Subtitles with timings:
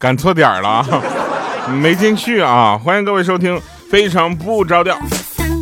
[0.00, 0.82] 赶错点了，
[1.82, 2.80] 没进去啊！
[2.82, 3.60] 欢迎各位收听，
[3.90, 4.98] 非常不着调，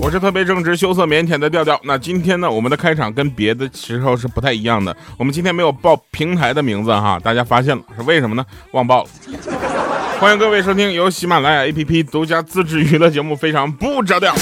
[0.00, 1.76] 我是特别正直、羞涩、腼腆的调调。
[1.82, 8.46] 那今天呢，我们的开场跟别的时候是不太一样的，我们今天没有报平台的名字哈，大家发现了是为什么呢？
[8.70, 9.08] 忘报了。
[10.20, 14.32] 欢迎各位收听由喜马拉雅 APP 独家自制娱乐节目《非常不着调》。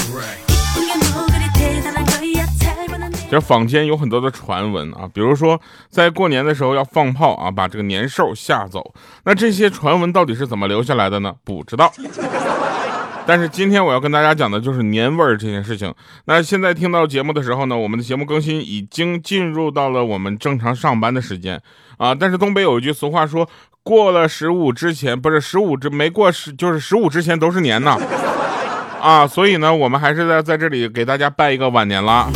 [3.29, 5.59] 这坊间有很多的传闻啊，比如说
[5.89, 8.93] 在过年的时候要放炮啊，把这个年兽吓走。
[9.25, 11.33] 那这些传闻到底是怎么留下来的呢？
[11.43, 11.91] 不知道。
[13.25, 15.93] 但是今天我要跟大家讲的就是年味儿这件事情。
[16.25, 21.61] 那现在听到节目的时候呢，我们的节目更新已经进入到了我们正常上班的时间
[21.97, 22.15] 啊。
[22.15, 23.45] 但是东北有一句俗话说，
[23.83, 27.99] 过了十五之前不是十五之没过十就是十五之前都是年呐
[29.01, 29.27] 啊。
[29.27, 32.31] 所以呢，我们还是在在这里给大家拜一个晚年了。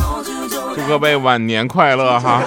[0.73, 2.41] 祝各位晚年快乐哈！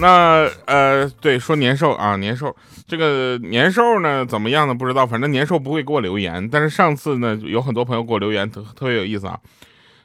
[0.00, 2.54] 那呃，对，说年兽啊，年兽，
[2.88, 4.74] 这个年兽呢怎么样呢？
[4.74, 6.48] 不知道，反正年兽不会给我留言。
[6.50, 9.38] 但是上次呢，有很多朋友给我留言，特特别有意思啊。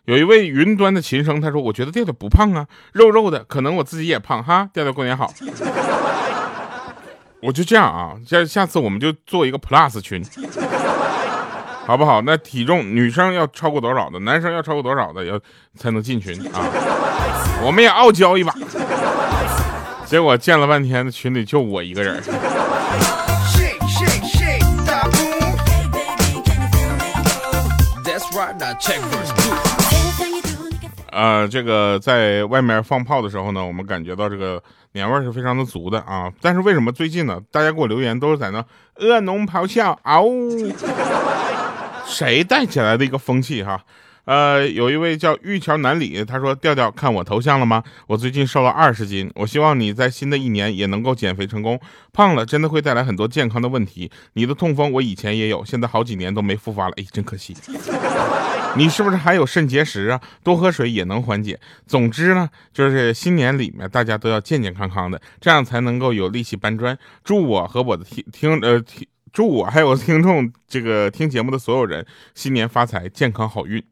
[0.05, 5.33] 有一位云端的琴声，他说：“我觉得调调不胖啊，肉肉的，可能我自己也胖哈。”调调过年好。
[7.41, 10.23] 我就这样啊，下下次我们就做一个 Plus 群。
[11.87, 12.21] 好不好？
[12.23, 15.39] 那体重女生要超过多少的，男生要超过多少的，要
[15.77, 16.59] 才能进群啊？
[17.63, 18.53] 我们也傲娇一把。
[20.05, 22.21] 结果建了半天的，群里就我一个人。
[31.09, 36.29] 呃，这个在外面放炮的时候呢，我们感觉到这个年味是非常的足的啊。
[36.41, 38.63] 但是为什么最近呢，大家给我留言都是在那
[38.97, 40.69] 恶龙咆哮，嗷呜。
[42.07, 43.83] 谁带起来的一个风气哈？
[44.25, 47.81] 呃，有一位叫玉桥南里，他说：“调调，看我头像了吗？
[48.07, 51.79] 我最近瘦了二十斤，我希望你在新的一年也能够减肥成功。
[52.11, 54.11] 胖了真的会带来很多健康的问题。
[54.33, 57.55] 你的痛风我以前也有，现在好几年都没复发了，哎，真可惜。
[58.75, 60.19] 你是不是还有肾结石啊？
[60.43, 61.57] 多喝水也能缓解。
[61.85, 66.97] 总之呢，就是新年里面大家都要健健康康的，这样才能够有力气搬砖。
[67.23, 73.83] 祝我和我的听听呃听。”祝我还有听众，这个听节目的所有人，新年发财，健康好运。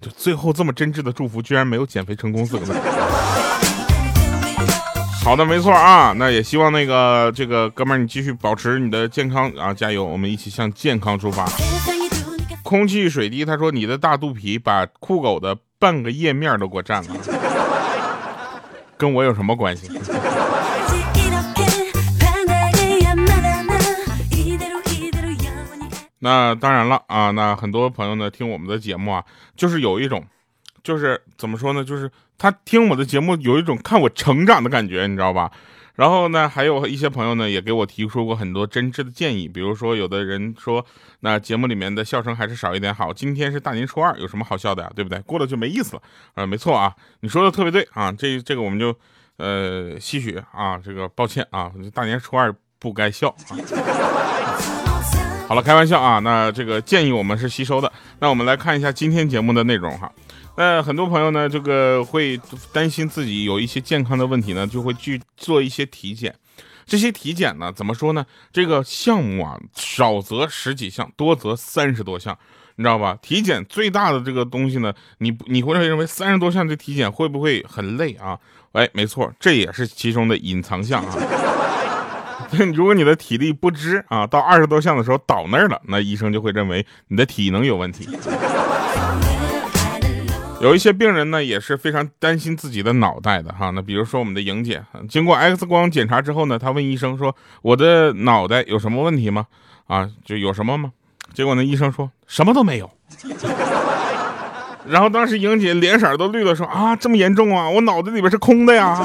[0.00, 2.72] 就最后这么真挚的祝福，居然没有减肥成功四个字。
[5.22, 6.14] 好的，没错啊。
[6.16, 10.04] 那也希望那个这个哥们儿，你继续保持你的健康啊，加油！
[10.04, 11.46] 我们一起向健康出发。
[12.62, 17.14] 空气水滴，他说你的大肚皮把酷狗的半个页面都给我占了，
[18.96, 19.88] 跟我有什么关系？
[26.20, 29.24] 那当然了啊，那很多朋友呢听我们的节目啊，
[29.56, 30.24] 就是有一种，
[30.82, 35.50] 就是怎么说呢，就是他听我的节目有一种看我成长的感觉，你知道吧？
[35.94, 40.86] 然后呢，还有一些朋友呢也给我提出过很多真挚的建议，比如说有的人说，
[41.20, 43.12] 那节目里面的笑声还是少一点好。
[43.12, 44.92] 今天是大年初二，有什么好笑的呀？
[44.94, 45.18] 对不对？
[45.22, 46.02] 过了就没意思了。
[46.34, 48.96] 呃，没错啊，你说的特别对啊，这这个我们就
[49.38, 53.58] 呃吸取啊，这个抱歉啊，大年初二不该笑啊。
[55.48, 57.90] 好了，开玩笑啊，那这个建议我们是吸收的。
[58.20, 60.12] 那我们来看一下今天节目的内容哈。
[60.58, 62.38] 那很多朋友呢，这个会
[62.70, 66.34] 担心自己有一些健康的问题呢，就会去做一些体检。
[66.84, 68.26] 这些体检呢，怎么说呢？
[68.52, 72.36] 这个项目啊，少则十几项，多则三十多项，
[72.76, 73.16] 你知道吧？
[73.22, 78.38] 体检最大的这个东西呢，你你会认为三十多项的体检会不会很累啊？
[78.72, 81.16] 哎，没错，这也是其中的隐藏项啊。
[82.74, 88.08] 如果你的体力不支啊，到二十多项的时候倒那儿了，那医生就会认为你的体能有问题。
[90.60, 93.70] 有一些病人呢也是非常担心自己的脑袋的哈。
[93.70, 99.46] 那比如说我们的莹姐，经过 X 光检查之后呢，她问医生说：“我的脑袋有什么问题吗？”
[99.86, 100.90] 啊，就有什么吗？
[101.32, 102.90] 结果呢，医生说什么都没有。
[104.88, 107.68] 然后当时莹姐脸色都绿了，说：“啊，这么严重啊？
[107.70, 108.98] 我脑子里边是空的呀。”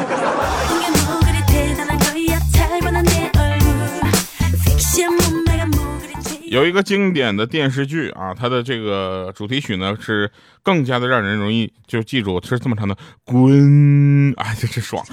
[6.53, 10.29] 有一个经典的电视剧啊，它的这个主题曲呢是
[10.61, 12.95] 更加的让人容易就记住，是这么唱的：
[13.25, 15.03] 滚，哎，这是爽。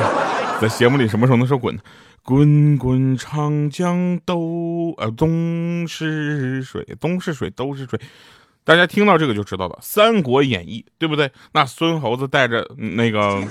[0.58, 1.78] 在节目里什么时候能说滚？
[2.22, 8.00] 滚滚长江东，呃，东是水，东是水，都是水。
[8.64, 11.30] 大家听到这个就知道了，《三国演义》，对不对？
[11.52, 13.44] 那孙猴子带着那个，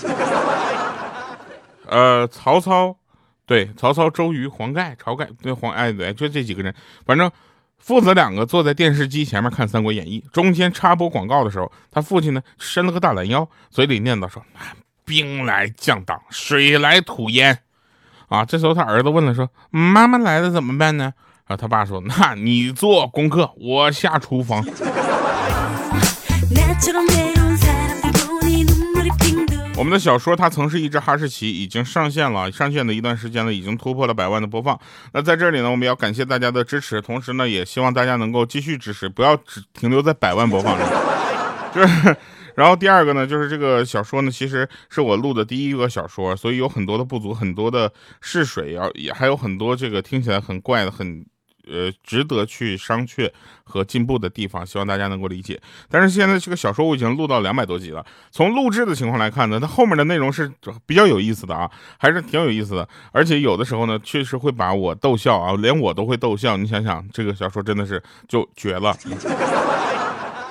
[1.86, 2.98] 呃，曹操。
[3.46, 6.74] 对，曹操、周瑜、黄盖、晁盖，对黄哎对，就这几个人，
[7.06, 7.32] 反正
[7.78, 14.44] 父子两个坐在电视机前面看《三国演义》，中间插播广告的时候，他父亲呢伸了个大懒腰，嘴里念叨说
[15.06, 17.60] ：“兵来将挡，水来土掩，
[18.28, 21.14] 啊，这时候他儿子问了说：“妈妈来了怎么办呢？”
[21.46, 24.66] 啊，他爸说：“那你做功课，我下厨房。”
[29.78, 34.80] 我们的小说《它曾是一只哈士奇》已经上线了，上线的一段时间呢，已经突破了百万的播放。
[35.12, 40.90] 那在这里呢，我们要感谢大家的支持，同时呢，也希望大家能够继续支持，不要只停留在百万播放上。
[41.74, 42.16] 就是，
[42.56, 47.92] 然后第二个呢，就是这个小说呢，其实是我录的第一个小说，所以有很多的不足，很多的
[48.22, 51.26] 试水，要也还有很多这个听起来很怪的很。
[51.68, 53.30] 呃，值得去商榷
[53.64, 55.60] 和进步的地方，希望大家能够理解。
[55.90, 60.52] 但是现在这个小说我已经录到两百多集了，从录制的情况来看呢，它后面的内容是
[60.86, 62.88] 比较有意思的啊，还是挺有意思的。
[63.12, 66.58] 而且有的时候呢，确实会把我逗笑啊，连我都会逗笑。
[66.58, 68.96] 你想想，这个小说真的是就绝了。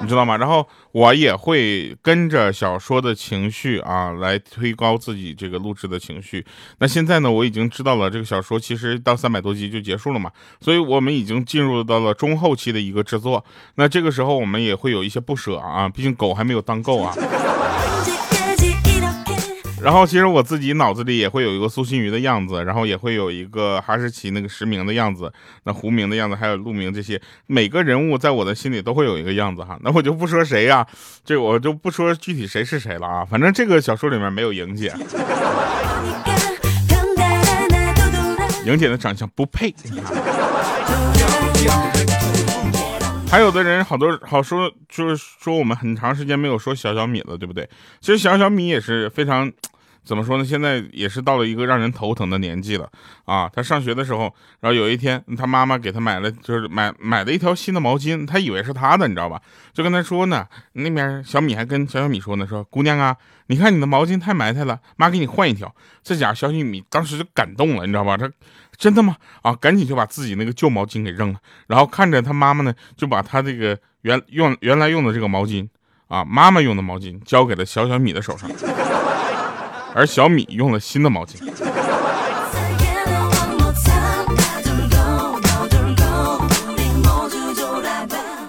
[0.05, 0.37] 你知道吗？
[0.37, 6.45] 然后我也会跟着小说的情绪啊，来推高自己这个录制的情绪。
[6.79, 10.31] 那现在呢，我已经知道了这个小说其实到三百多集就结束了嘛，
[10.61, 13.43] 所以我们已经进入到了中后期的一个制作。
[13.77, 17.15] 那这个时候我们也会有一些不舍啊，毕竟狗还没有当够啊。
[19.85, 25.31] 然后其实我自己脑子里也会有一个苏新宇的样子，然后也会有一个哈士奇那个实名的样子，
[25.65, 29.79] 那胡明的样子，还有陆明这些每个人物在我的心里都会有一个样子哈。
[29.83, 30.87] 那我就不说谁呀，
[31.23, 33.27] 这我就不说具体谁是谁了啊。
[33.27, 34.91] 反正这个小说里面没有莹姐，
[38.65, 39.75] 莹姐的长相不配。
[43.31, 47.69] 还有的人好多好说，就是说我们很长时间没有说小小米了，对不对？
[48.01, 49.53] 其实小小米也是非常。
[50.05, 50.45] 怎么说呢？
[50.45, 52.89] 现在也是到了一个让人头疼的年纪了
[53.25, 53.51] 啊！
[53.53, 59.41] 他上学的时候，然后有一天，他妈妈给他买了，就是买买了一条新的毛巾，他以为是他的，你知道吧？
[59.73, 63.17] 就跟他说呢，那边小米还跟小小米说呢，说姑娘啊，
[63.47, 65.75] 你看你的毛巾太埋汰了，妈给你换一条。
[66.03, 68.17] 这家小小米当时就感动了，你知道吧？
[68.19, 68.31] 他
[68.77, 69.17] 真的吗？
[69.41, 75.67] 啊，赶紧就把自己那个旧毛巾给扔了，然后看着他妈妈呢，就把他这个原用原来用的这个毛巾
[76.09, 78.51] 啊，妈妈用的毛巾交给了小小米的手上。
[79.95, 81.37] 而小米用了新的毛巾。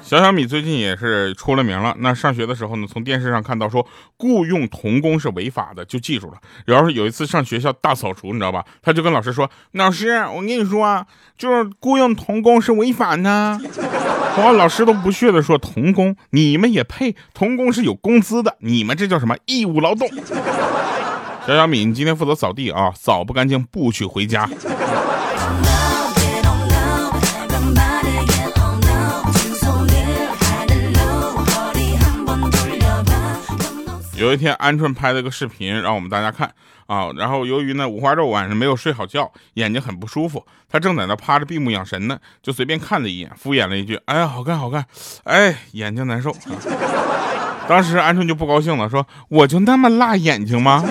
[0.03, 1.95] 小小米最近也是出了名了。
[1.99, 3.85] 那上学的时候呢，从电视上看到说
[4.17, 6.37] 雇佣童工是违法的，就记住了。
[6.65, 8.63] 然后有一次上学校大扫除，你知道吧？
[8.83, 11.05] 他就跟老师说：“老师，我跟你说，啊
[11.37, 13.59] 就是雇佣童工是违法的。”
[14.37, 17.15] 哇，老师都不屑的说：“童工，你们也配？
[17.33, 20.07] 童工是有工资的，你们这叫什么义务劳动？”
[21.47, 24.49] 小小米，你今天负责扫地啊，扫不干净不许回家。
[34.17, 36.51] 有一天，鹌鹑拍了个视频让我们大家看
[36.87, 44.83] 啊，然后由于呢五花肉晚上没有睡好觉，眼睛很不舒服，他正在那趴着闭目养神呢，就随便看了一眼，敷衍了一句：“哎呀，好看好看。”
[45.25, 46.35] 哎，眼睛难受。
[47.69, 50.83] 当时鹌鹑就不高兴了，说：“我就那么辣眼睛吗？”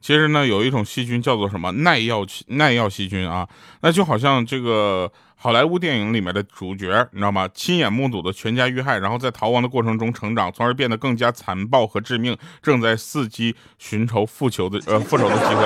[0.00, 3.48] 其实呢，有一种细菌叫做什么耐药耐药细菌啊，
[3.80, 7.48] 那就好像这个好莱坞电影里面的主角，你知道吗？
[7.54, 15.64] 亲眼目睹的全家遇害，然后在逃亡的过程中成长，从而变得更加残暴和致命，正在伺机寻仇复仇的呃 复仇的机会。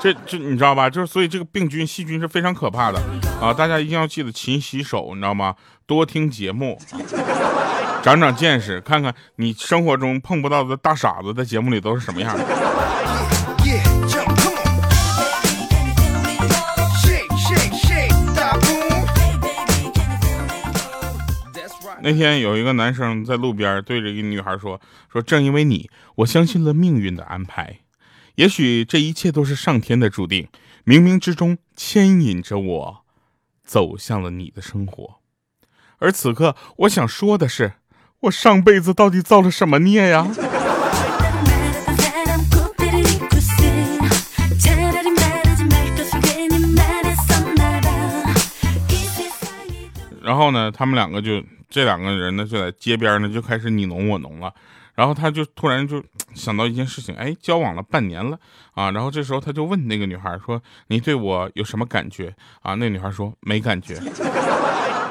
[0.00, 0.88] 这这你知道吧？
[0.88, 2.98] 就是所以这个病菌细菌是非常可怕的
[3.40, 3.52] 啊！
[3.52, 5.54] 大家一定要记得勤洗手，你知道吗？
[5.86, 6.78] 多听节目。
[8.06, 12.44] 长长见识，看看你生活中碰不到的大傻子在节目里都是什么样的。
[22.00, 27.80] 那天有一个男生在路边对着一个女孩说：“说正因为你，我相信了命运的安排。
[28.36, 30.46] 也许这一切都是上天的注定，
[30.84, 33.04] 冥冥之中牵引着我
[33.64, 35.16] 走向了你的生活。
[35.98, 37.72] 而此刻，我想说的是。”
[38.20, 40.26] 我上辈子到底造了什么孽呀？
[50.22, 54.52] 然后呢，他们两个就这两个人呢，就在街边呢就开始你侬我侬了。
[54.94, 56.02] 然后他就突然就
[56.34, 58.38] 想到一件事情，哎，交往了半年了
[58.74, 58.90] 啊。
[58.90, 64.00] 然后这时候他就问那个女孩说：“你对我有什么感觉啊？”那女孩说：“没感觉。”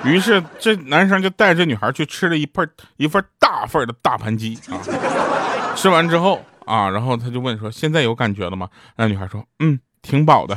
[0.05, 4.77] 于是这男生就带着女孩去吃了一份一份大份的大盘鸡啊，
[5.75, 10.55] 吃完之后啊，然后他就问说：“现在有感觉了吗？”那女孩说：“嗯，挺饱的。”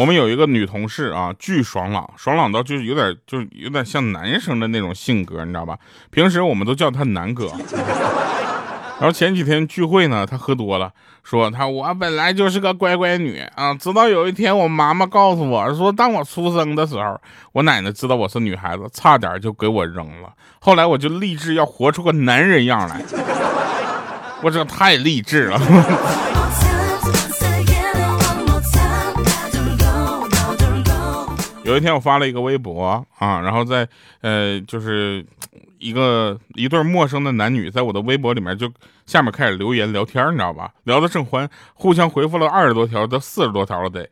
[0.00, 5.76] 我们有一个女同事啊，巨爽朗，爽朗到就是有点就是有点像男生的那种性格，你知道吧？
[6.10, 7.50] 平时我们都叫他南哥。
[9.00, 10.90] 然后前几天聚会呢，他喝多了，
[11.22, 17.20] 说他我本来就是个乖乖女啊，直到有一天我妈妈告诉我说，当我出生的时候，
[17.52, 20.32] 我奶奶知道我是女孩子，差点就给我扔了。
[20.58, 23.00] 后来我就立志要活出个男人样来，
[24.42, 25.60] 我这太励志了。
[31.62, 33.86] 有一天我发了一个微博啊，然后在
[34.22, 35.24] 呃就是
[35.78, 38.70] 一个一对陌生的男女在我的微博里面就
[39.06, 40.72] 下面开始留言聊天，你知道吧？
[40.84, 44.08] 聊得正欢，互相回复了二十多条到四十多条了得。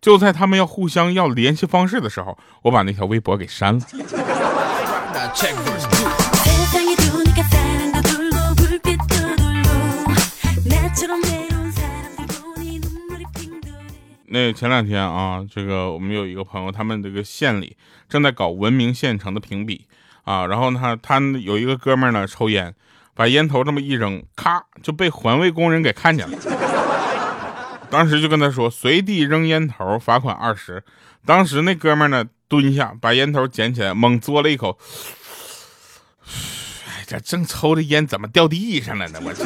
[0.00, 3.84] 就在他们要互相要联系方式的时候，我把那条微博给删了。
[14.32, 17.76] 那前两天啊，这个我们有一个朋友，他们这个县里
[18.08, 19.86] 正在搞文明县城的评比
[20.24, 22.74] 啊，然后呢，他有一个哥们呢抽烟，
[23.14, 26.38] 把烟头这么一扔，咔就被环卫工人给看见了。
[27.90, 30.84] 当时就跟他说，随地扔烟头罚款二十。
[31.26, 34.78] 当时那哥们呢蹲下，把烟头捡起来，猛嘬了一口，
[36.86, 39.20] 哎，这正抽的烟怎么掉地上了呢？
[39.24, 39.42] 我去。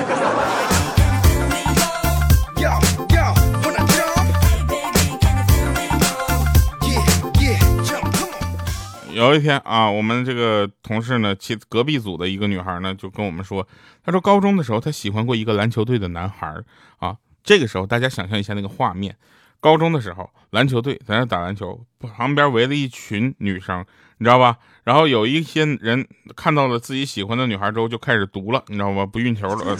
[9.14, 13.66] 有一天啊，我们这个同事呢，其隔壁组的一个女孩呢，就跟我们说，
[14.04, 16.52] 她说高中的时候她喜欢过一个篮球队的男孩
[16.98, 17.16] 啊。
[17.44, 19.16] 这个时候大家想象一下那个画面，
[19.60, 23.84] 高中的时候篮球队在那打篮球，旁边围了一群女生，
[24.18, 24.56] 你知道吧？
[24.82, 29.06] 然后有一些人看到了自己喜欢的女孩之后就开始毒了，你知道吗？
[29.06, 29.76] 不运球了，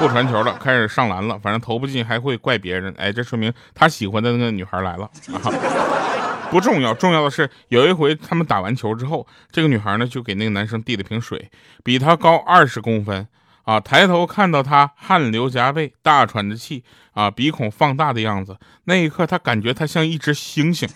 [0.00, 6.07] 不传球了，开始上篮了，反正投不进还会怪别人，哎，这说明他喜欢的那个女孩来了啊。
[6.50, 11.50] 不重要，重要的是有一回他们打完球之后，这个女孩呢就给那个男生递了瓶水，
[11.84, 13.26] 比他高二十公分
[13.64, 20.88] 啊，抬头看到他汗流浃背、大喘着气啊，鼻孔放大的样子，那一刻他感觉他像一只猩猩，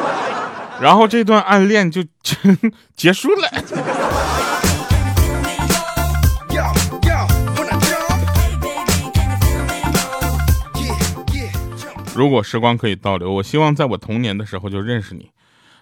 [0.80, 2.02] 然后这段暗恋就
[2.96, 3.48] 结束了。
[12.18, 15.30] 如果时光可以倒流，我希望在我童年的时候就认识你，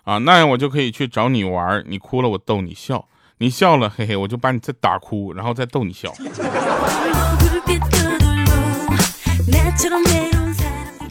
[0.05, 3.07] 啊，那样我就可以去找你玩，你哭了我逗你笑，
[3.39, 6.13] 你笑了嘿嘿，我就把你再打哭，然后再逗你笑。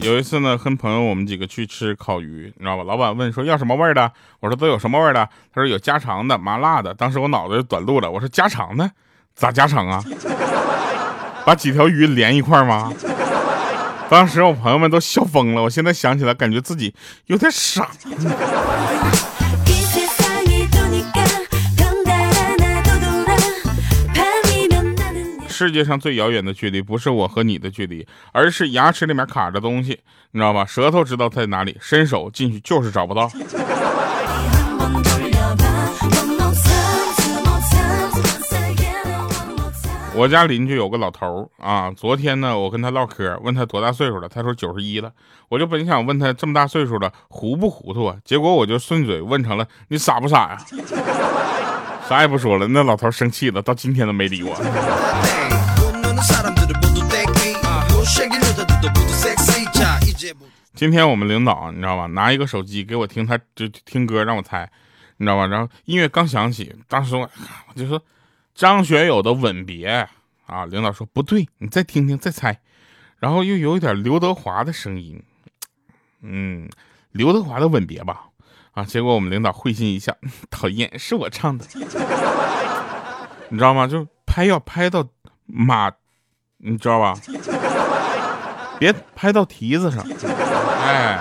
[0.00, 2.84] 有一次呢，跟朋友我们几个去吃烤鱼，你知道吧？
[2.84, 6.94] 老板问说要什么味儿的，我说都有什么味儿的，他说有家常的、麻辣的。
[6.94, 8.88] 当时我脑子就短路了，我说家常的
[9.34, 10.00] 咋家常啊？
[11.44, 12.92] 把几条鱼连一块吗？
[14.08, 16.94] 当时我朋友们都笑疯了，我现在想起来，感觉自己
[17.26, 17.90] 有点傻。
[25.48, 29.98] 世界上最遥远的距离，不是我和你的距离，而是牙齿里面卡着东西，
[30.32, 30.64] 你知道吧？
[30.66, 33.30] 舌头知道在哪里，伸手进去就是找不到。
[40.16, 45.12] 我家邻居有个老头啊，昨天呢，我跟他唠嗑，问他多大岁数了，他说九十一了。
[45.50, 50.58] 我就本想问他这么大岁数了糊不糊涂啊，结果我就顺嘴问成了你傻不傻呀？
[52.08, 54.56] 啥也不说了，那老头生气了，到今天都没理我。
[60.74, 64.66] 今天我们领导你知道吧，拿一个手机给我听，他就听歌让我猜，
[65.18, 65.46] 你知道吧？
[65.46, 67.28] 然后音乐刚响起，当时我
[67.76, 68.00] 就说。
[68.56, 69.88] 张学友的《吻别》
[70.46, 72.58] 啊，领导说不对，你再听听，再猜，
[73.18, 75.22] 然后又有一点刘德华的声音，
[76.22, 76.66] 嗯，
[77.12, 78.28] 刘德华的《吻别》吧，
[78.72, 80.16] 啊，结果我们领导会心一笑，
[80.48, 81.66] 讨厌，是我唱的，
[83.50, 83.86] 你知道吗？
[83.86, 85.06] 就拍要拍到
[85.44, 85.92] 马，
[86.56, 87.14] 你知道吧？
[88.78, 90.02] 别拍到蹄子上，
[90.82, 91.20] 哎。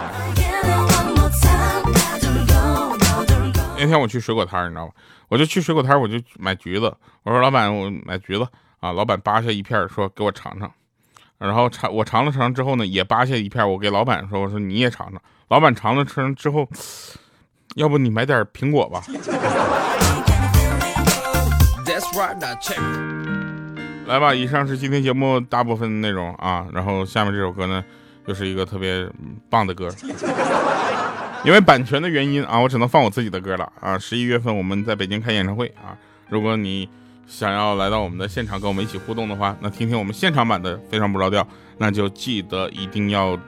[3.85, 4.91] 那天我去水果摊你知道吗？
[5.27, 6.91] 我就去水果摊我就买橘子。
[7.21, 8.47] 我说老板，我买橘子
[8.79, 8.91] 啊。
[8.91, 10.71] 老板扒下一片，说给我尝尝。
[11.37, 15.21] 然后尝，我尝了尝之后呢，也扒下一片，我给老板说，我说你也尝尝。
[15.49, 16.67] 老板尝了尝之后，
[17.75, 19.03] 要不你买点苹果吧。
[24.07, 26.65] 来吧，以上是今天节目大部分内容啊。
[26.73, 27.85] 然后下面这首歌呢，
[28.25, 29.07] 又是一个特别
[29.47, 29.93] 棒的歌。
[31.45, 33.99] 因为版权的原因啊，我只能放我自己的歌了啊！
[33.99, 35.95] 十一月份我们在北京开演唱会啊，
[36.27, 36.89] 如果你
[37.27, 41.43] 想要来到我们的现场跟我们一起互动的话，那听听我们现场版的《非常不着调》，
[41.77, 43.39] 那就记得一定要。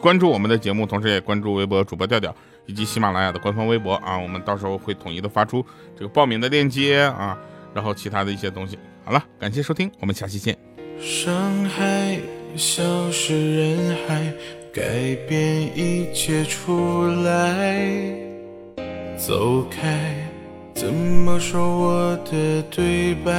[0.00, 2.34] 关注我们的节目，同时也关注微博主播调调
[2.66, 5.64] 以及喜马拉雅的官方微博啊，我们到时候会统一的发出
[5.96, 7.36] 这个报名的链接啊，
[7.72, 8.78] 然后其他的一些东西。
[9.04, 10.56] 好了，感谢收听，我们下期见。
[11.00, 12.18] 伤害
[12.56, 14.32] 消失人海，
[14.76, 14.82] 改
[15.26, 17.88] 变一切出来，
[19.16, 20.14] 走开，
[20.74, 23.32] 怎么说我的对白？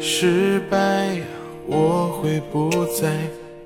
[0.00, 1.16] 失败，
[1.68, 3.16] 我会不再，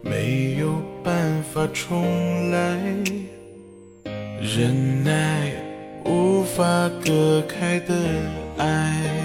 [0.03, 2.79] 没有办法重来，
[4.39, 5.51] 忍耐，
[6.05, 7.95] 无法割开的
[8.59, 9.24] 爱。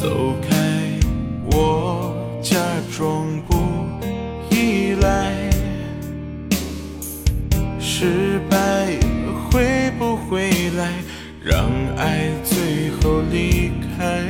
[0.00, 0.08] 走
[0.40, 0.56] 开，
[1.52, 2.56] 我假
[2.96, 3.54] 装不
[4.48, 5.30] 依赖。
[7.78, 8.56] 失败
[9.44, 10.90] 会不会来，
[11.44, 14.24] 让爱最后离开？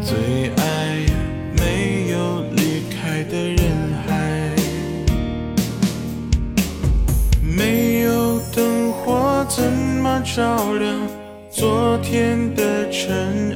[0.00, 0.98] 最爱
[1.58, 3.58] 没有离开的人
[4.06, 4.54] 海。
[7.42, 10.94] 没有灯火，怎么照亮
[11.50, 13.55] 昨天的尘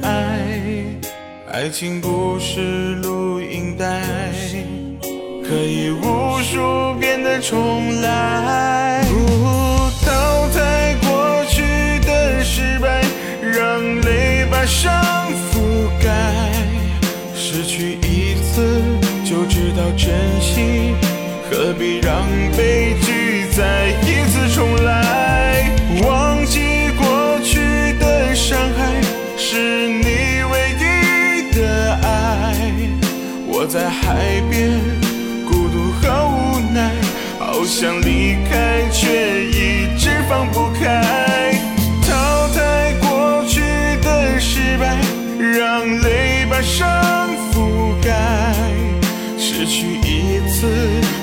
[1.53, 4.01] 爱情不是录音带，
[5.43, 9.03] 可以无数遍的重来。
[9.03, 9.19] 不
[10.05, 11.61] 淘汰过去
[12.07, 13.01] 的失败，
[13.41, 14.93] 让泪把伤
[15.51, 15.59] 覆
[16.01, 16.53] 盖。
[17.35, 18.81] 失去一次
[19.25, 20.09] 就知道珍
[20.39, 20.95] 惜，
[21.49, 23.20] 何必让悲剧
[37.73, 41.55] 想离开，却一直放不开。
[42.05, 43.61] 淘汰过去
[44.03, 44.97] 的失败，
[45.39, 48.11] 让泪把伤覆盖。
[49.37, 50.67] 失去一次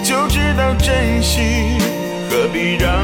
[0.03, 1.77] 就知道珍惜，
[2.31, 2.98] 何必让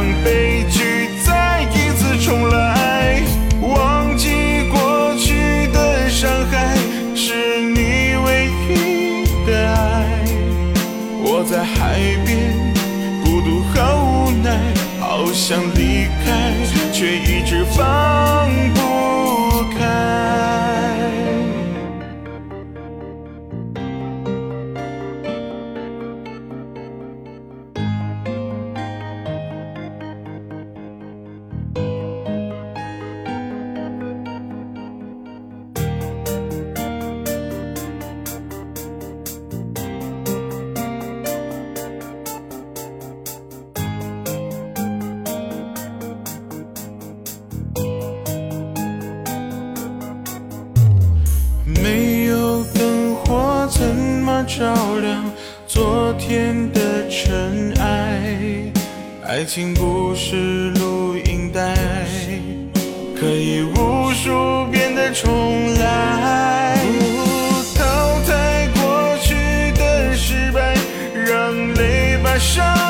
[72.56, 72.83] 泪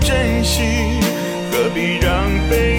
[0.00, 1.00] 珍惜，
[1.50, 2.69] 何必让悲